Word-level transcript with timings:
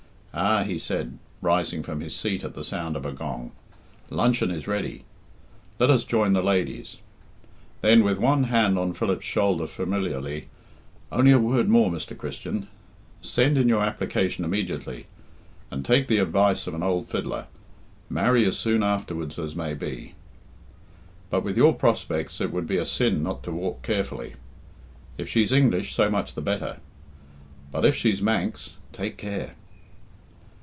Ah!" 0.33 0.63
he 0.63 0.77
said, 0.79 1.17
rising 1.41 1.83
from 1.83 1.99
his 1.99 2.15
seat 2.15 2.45
at 2.45 2.53
the 2.55 2.63
sound 2.63 2.95
of 2.95 3.05
a 3.05 3.11
gong, 3.11 3.51
"luncheon 4.09 4.49
is 4.49 4.65
ready. 4.65 5.03
Let 5.77 5.89
us 5.89 6.05
join 6.05 6.31
the 6.31 6.41
ladies." 6.41 6.99
Then, 7.81 8.01
with 8.01 8.17
one 8.17 8.43
hand 8.45 8.79
on 8.79 8.93
Philip's 8.93 9.25
shoulder 9.25 9.67
familiarly, 9.67 10.47
"only 11.11 11.31
a 11.33 11.37
word 11.37 11.67
more, 11.67 11.91
Mr. 11.91 12.17
Christian. 12.17 12.69
Send 13.21 13.57
in 13.57 13.67
your 13.67 13.81
application 13.83 14.45
immediately, 14.45 15.07
and 15.69 15.83
take 15.83 16.07
the 16.07 16.19
advice 16.19 16.65
of 16.65 16.73
an 16.73 16.81
old 16.81 17.09
fiddler 17.09 17.47
marry 18.09 18.45
as 18.45 18.57
soon 18.57 18.83
afterwards 18.83 19.37
as 19.37 19.53
may 19.53 19.73
be. 19.73 20.13
But 21.29 21.43
with 21.43 21.57
your 21.57 21.73
prospects 21.75 22.39
it 22.39 22.53
would 22.53 22.67
be 22.67 22.77
a 22.77 22.85
sin 22.85 23.21
not 23.21 23.43
to 23.43 23.51
walk 23.51 23.81
carefully. 23.81 24.35
If 25.17 25.27
she's 25.27 25.51
English, 25.51 25.93
so 25.93 26.09
much 26.09 26.35
the 26.35 26.41
better; 26.41 26.77
but 27.69 27.83
if 27.83 27.95
she's 27.95 28.21
Manx 28.21 28.77
take 28.93 29.17
care." 29.17 29.55